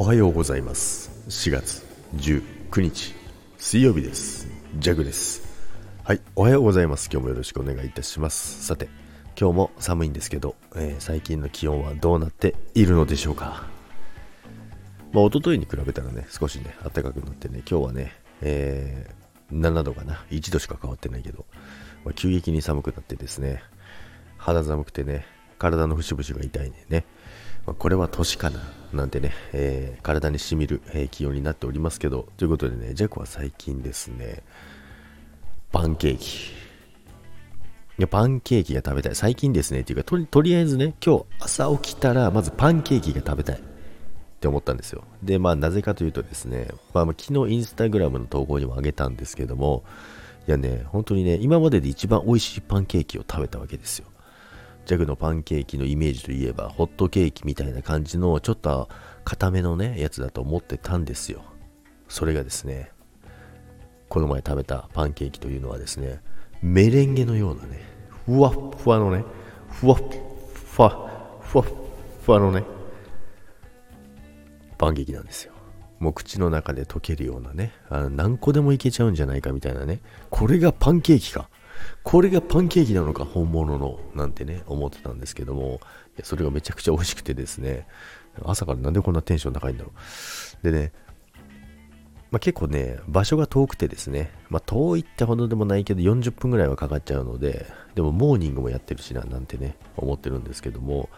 [0.00, 1.10] おはようございます。
[1.28, 1.84] 4月
[2.14, 3.16] 19日
[3.58, 4.46] 水曜日です。
[4.76, 5.42] ジャグです。
[6.04, 7.10] はいおはようございます。
[7.12, 8.64] 今日もよろしくお願いいたします。
[8.64, 8.88] さて
[9.36, 13.66] 今日も寒いんですけど、えー、最近の気温はどうなっているのでしょうか。
[15.12, 20.24] まあ一昨日に比べたらね少しね暖かくなってね今日はね、えー、7度かな。
[20.30, 21.44] 1度しか変わってないけど、
[22.04, 23.64] まあ、急激に寒くなってですね
[24.36, 25.26] 肌寒くてね
[25.58, 27.04] 体の節々が痛いんでね。
[27.68, 28.60] まあ、これは年かな
[28.94, 34.42] なんてね、えー、体にしみる、えー、気温になっておりますけど、ということでね、ジャコは最近ですね、
[35.70, 36.26] パンケーキ。
[36.28, 36.50] い
[37.98, 39.14] や、パンケーキが食べたい。
[39.14, 43.56] 最近ですね、っていうか、ととりあえずね、今日朝起きたら、まずパンケーキが食べたい。
[43.56, 43.60] っ
[44.40, 45.04] て思ったんですよ。
[45.22, 49.84] で、まあ、なぜかというとですね、まあ、昨日インスタグラムの投稿にもあげたんですけども、
[50.46, 54.06] いやね、本当にね、今までで一番美味しいパンケーキを食べたわけですよ。
[54.88, 58.88] ジャグのパンケーキのイメージといえば、ホットケーキみたいな感じの、ちょっと
[59.22, 61.42] 固めのね、やつだと思ってたんですよ。
[62.08, 62.90] それがですね、
[64.08, 66.22] この前食べたパンケーキというのはですね、
[66.62, 67.82] メレンゲのようなね、
[68.24, 69.26] ふわっふわのね、
[69.68, 69.98] ふわっ
[70.54, 71.66] ふわ、ふわっ
[72.24, 72.64] ふわのね、
[74.78, 75.52] パンケーキなんですよ。
[75.98, 80.00] もう口の中で溶けるようなね、あの何個でもいけちゃうんじゃないかみたいなね、
[80.30, 81.50] これがパンケーキか。
[82.02, 85.80] これがパンケーキなのか本物のなんてね思ってたんですけども。
[86.22, 87.86] それがめちゃくちゃ美味しくてですね。
[88.44, 89.92] 朝からなんでこんなテンション高いんだろ
[90.60, 90.64] う。
[90.64, 90.92] でね
[92.30, 101.08] まあ、結構ね、場所が遠くてですね、まあ、遠いってほどでもないけど40分ぐらいはかかっちゃうので、でもモーニングもやってるしな、なんてね、思ってるんですけども、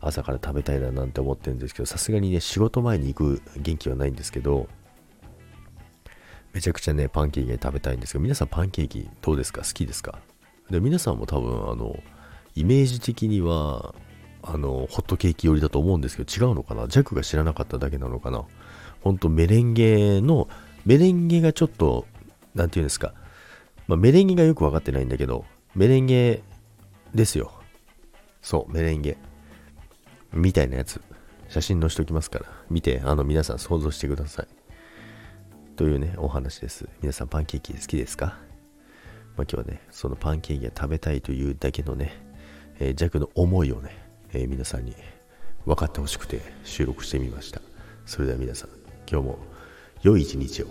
[0.00, 4.68] 朝から食べたいななんて思ってるんですけど、さすがにね、仕事前に行く元気はないんですけど、
[6.52, 9.62] めちゃくちゃね、パンケーキ食べたいんですけど、皆さんパンケーキどうですか？
[9.62, 10.18] 好きですか？
[10.70, 11.98] で、皆さんも多分、あの、
[12.54, 13.94] イメージ的には、
[14.42, 16.88] あの、ホットケーキ寄りだと思うんですけど、違うのかな？
[16.88, 18.44] ジャックが知らなかっただけなのかな？
[19.00, 20.48] ほんとメレンゲの、
[20.84, 22.06] メレンゲがちょっと、
[22.54, 23.14] なんていうんですか？
[23.86, 25.44] まあ、メレンゲがよくわかってないんだけど、
[25.74, 26.42] メレンゲ
[27.14, 27.52] ですよ。
[28.42, 29.16] そう、メレンゲ。
[30.32, 31.00] みたいなやつ。
[31.48, 34.48] 写真載せておきますから、見て、あの、皆さん想像してください。
[35.76, 36.86] というね、お話です。
[37.00, 38.36] 皆さんパンケーキ好きですか、まあ、
[39.38, 42.12] 今日はね、そのパンケーキが食べたいというだけのね、
[42.78, 43.96] えー、弱の思いをね、
[44.32, 44.94] えー、皆さんに
[45.64, 47.62] 分かってほしくて収録してみました。
[48.04, 48.70] それでは皆さん、
[49.10, 49.38] 今日も
[50.02, 50.66] 良い一日を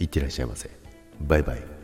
[0.00, 0.70] いってらっしゃいませ。
[1.20, 1.81] バイバイ。